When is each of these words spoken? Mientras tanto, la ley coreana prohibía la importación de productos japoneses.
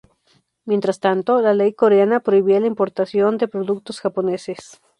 Mientras 0.65 0.99
tanto, 0.99 1.41
la 1.41 1.53
ley 1.53 1.75
coreana 1.75 2.21
prohibía 2.21 2.59
la 2.59 2.65
importación 2.65 3.37
de 3.37 3.47
productos 3.47 3.99
japoneses. 3.99 4.81